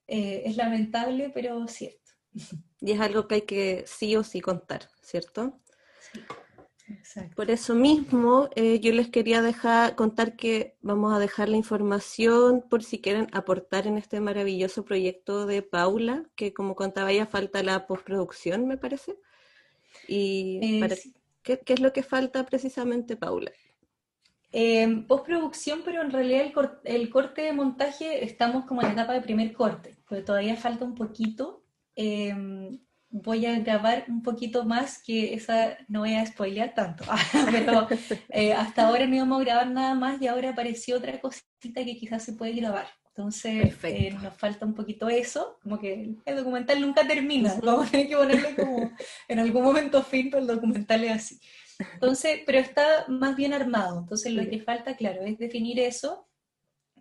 [0.07, 2.11] eh, es lamentable, pero cierto.
[2.79, 5.59] Y es algo que hay que sí o sí contar, ¿cierto?
[6.13, 6.19] Sí.
[6.89, 7.35] Exacto.
[7.35, 12.63] Por eso mismo, eh, yo les quería dejar contar que vamos a dejar la información
[12.69, 17.61] por si quieren aportar en este maravilloso proyecto de Paula, que como contaba ya falta
[17.61, 19.17] la postproducción, me parece.
[20.07, 20.95] Y eh, para,
[21.47, 23.51] ¿Qué, es lo que falta precisamente, Paula?
[25.07, 26.51] Postproducción, pero en realidad
[26.83, 30.83] el, corte de montaje estamos como en la etapa de primer corte, porque todavía falta
[30.83, 31.63] un poquito.
[31.95, 32.79] Em,
[33.09, 37.05] voy a grabar un poquito más, que esa no voy a spoilear tanto,
[37.51, 37.87] pero
[38.29, 41.97] eh, hasta ahora no íbamos a grabar nada más y ahora apareció otra cosita que
[41.97, 42.87] quizás se puede grabar.
[43.17, 47.91] Entonces eh, nos falta un poquito eso, como que el documental nunca termina, vamos a
[47.91, 48.91] tener que ponerle como
[49.27, 51.39] en algún momento fin, pero el documental es así.
[51.95, 56.29] Entonces, pero está más bien armado, entonces lo que falta, claro, es definir eso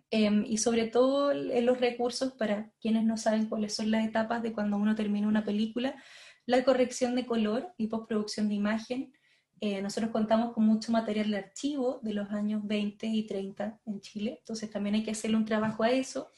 [0.09, 4.41] em, y sobre todo en los recursos para quienes no saben cuáles son las etapas
[4.41, 6.01] de cuando uno termina una película,
[6.47, 9.13] la corrección de color y postproducción de imagen,
[9.59, 14.01] eh, nosotros contamos con mucho material de archivo de los años 20 y 30 en
[14.01, 16.29] Chile, entonces también hay que hacerle un trabajo a eso.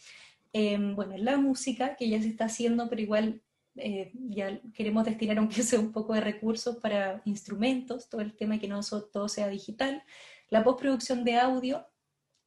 [0.54, 3.42] Em, bueno, la música, que ya se está haciendo, pero igual
[3.76, 8.60] eh, ya queremos destinar aunque sea un poco de recursos para instrumentos, todo el tema
[8.60, 10.04] que no todo sea digital,
[10.50, 11.86] la postproducción de audio,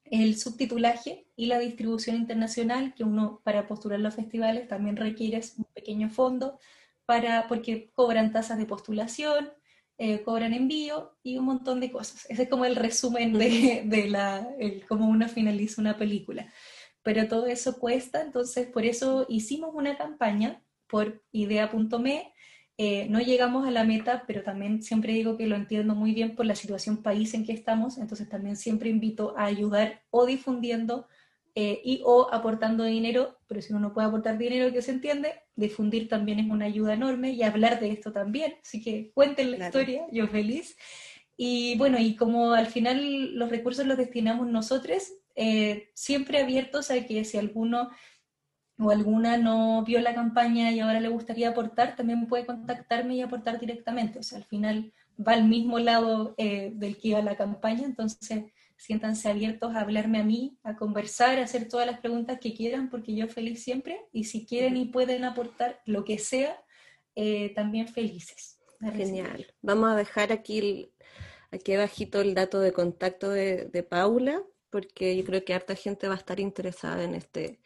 [0.05, 5.65] el subtitulaje y la distribución internacional, que uno para postular los festivales también requiere un
[5.73, 6.59] pequeño fondo,
[7.07, 9.51] para, porque cobran tasas de postulación,
[9.99, 12.27] eh, cobran envío y un montón de cosas.
[12.29, 16.53] Ese es como el resumen de, de la, el, cómo uno finaliza una película.
[17.03, 22.33] Pero todo eso cuesta, entonces por eso hicimos una campaña por idea.me.
[22.79, 26.35] Eh, no llegamos a la meta, pero también siempre digo que lo entiendo muy bien
[26.35, 31.07] por la situación país en que estamos, entonces también siempre invito a ayudar o difundiendo
[31.55, 35.35] eh, y o aportando dinero, pero si uno no puede aportar dinero, que se entiende,
[35.55, 39.67] difundir también es una ayuda enorme y hablar de esto también, así que cuenten la
[39.67, 40.77] historia, yo feliz.
[41.37, 47.07] Y bueno, y como al final los recursos los destinamos nosotros, eh, siempre abiertos a
[47.07, 47.91] que si alguno
[48.79, 53.23] o alguna no vio la campaña y ahora le gustaría aportar, también puede contactarme y
[53.23, 54.19] aportar directamente.
[54.19, 58.45] O sea, al final va al mismo lado eh, del que iba la campaña, entonces
[58.83, 62.91] siéntanse abiertos a hablarme a mí, a conversar, a hacer todas las preguntas que quieran,
[62.91, 66.61] porque yo feliz siempre, y si quieren y pueden aportar lo que sea,
[67.15, 68.59] eh, también felices.
[68.81, 69.47] Genial.
[69.61, 70.93] Vamos a dejar aquí,
[71.53, 76.15] aquí abajito el dato de contacto de, Paula, porque yo creo que harta gente va
[76.15, 77.61] a estar interesada en este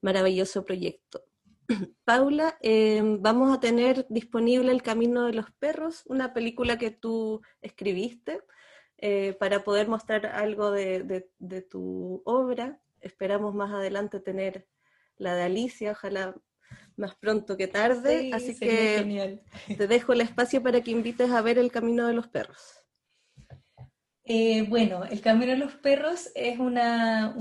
[0.00, 1.24] maravilloso proyecto.
[2.04, 7.42] Paula, em, vamos a tener disponible El Camino de los Perros, una película que tú
[7.60, 8.40] escribiste
[9.06, 11.28] eh, para poder mostrar algo de,
[11.70, 12.80] tu obra.
[13.02, 14.66] Esperamos más adelante tener
[15.18, 16.34] la de Alicia, ojalá
[16.96, 18.30] más pronto que tarde.
[18.32, 19.42] Así que
[19.76, 22.86] te dejo el espacio para que invites a ver El Camino de los Perros.
[24.24, 27.36] Eh, bueno, El Camino de los Perros es una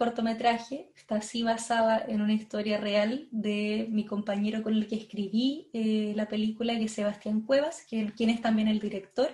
[0.00, 5.68] cortometraje, está así basada en una historia real de mi compañero con el que escribí
[5.74, 9.28] eh, la película, que es Sebastián Cuevas, quien es también el director.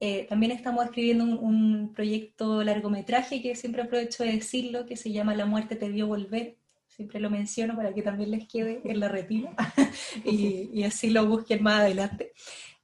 [0.00, 5.34] Eh, también estamos escribiendo un, proyecto largometraje que siempre aprovecho de decirlo, que se llama
[5.34, 6.56] La muerte te vio volver.
[6.88, 9.50] Siempre lo menciono para que también les quede en la retina
[10.24, 12.32] y, así lo busquen más adelante.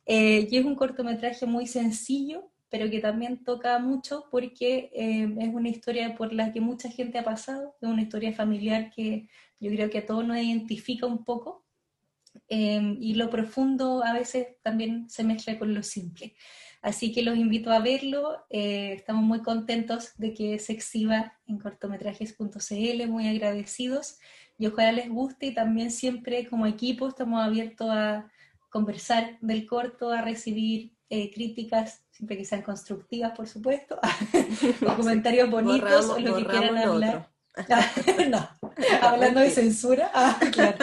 [0.05, 5.49] Eh, y es un cortometraje muy sencillo, pero que también toca mucho porque eh, es
[5.49, 9.71] una historia por la que mucha gente ha pasado, es una historia familiar que yo
[9.71, 11.65] creo que a todos nos identifica un poco.
[12.51, 16.35] Eh, y lo profundo a veces también se mezcla con lo simple.
[16.83, 18.45] Así que los invito a verlo.
[18.51, 24.19] Eh, estamos muy contentos de que se exhiba en cortometrajes.cl, muy agradecidos.
[24.59, 28.31] Y ojalá les guste y también siempre como equipo estamos abiertos a
[28.69, 33.99] conversar del corto, a recibir eh, críticas, siempre que sean constructivas, por supuesto,
[34.87, 37.31] o comentarios bonitos o lo que quieran hablar.
[38.29, 38.49] no,
[39.01, 40.11] hablando de censura.
[40.15, 40.77] Ah, claro.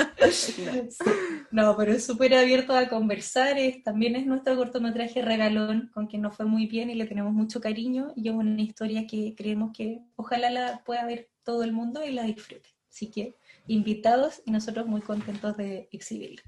[1.52, 3.58] No, pero es súper abierto a conversar.
[3.84, 7.62] también es nuestro cortometraje regalón, con quien nos fue muy bien y le tenemos mucho
[7.62, 8.12] cariño.
[8.16, 12.12] Y es una historia que creemos que ojalá la pueda ver todo el mundo y
[12.12, 12.70] la disfrute.
[12.90, 13.36] Así que
[13.68, 16.42] invitados y nosotros muy contentos de exhibirla.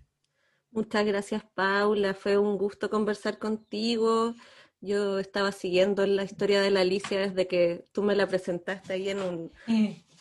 [0.76, 2.14] Muchas gracias, Paula.
[2.14, 4.36] Fue un gusto conversar contigo.
[4.82, 9.08] Yo estaba siguiendo la historia de la Alicia desde que tú me la presentaste ahí
[9.08, 9.54] en un,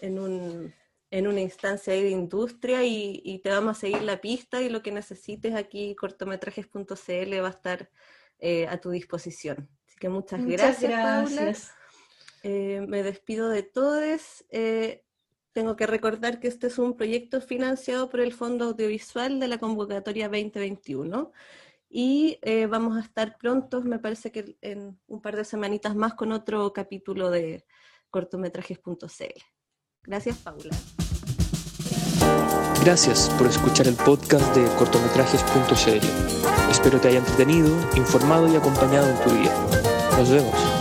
[0.01, 0.73] en, un,
[1.11, 4.93] en una instancia de industria y, te vamos a seguir la pista y lo que
[4.93, 7.91] necesites aquí, cortometrajes.cl va a estar
[8.39, 9.69] eh, a tu disposición.
[9.89, 11.53] Así que muchas, gracias, Paula.
[12.45, 14.45] Eh, me despido de todos.
[14.51, 15.05] Eh,
[15.55, 19.57] tengo que recordar que este es un proyecto financiado por el Fondo Audiovisual de la
[19.59, 21.33] convocatoria 2021
[21.89, 22.39] y
[22.69, 26.73] vamos a estar prontos, me parece que en un par de semanitas más, con otro
[26.73, 27.65] capítulo de
[28.11, 29.41] cortometrajes.cl.
[30.03, 30.77] Gracias, Paula.
[32.85, 36.71] Gracias por escuchar el podcast de cortometrajes.cl.
[36.71, 39.53] Espero te haya entretenido, informado y acompañado en tu día.
[40.19, 40.74] Nos vemos.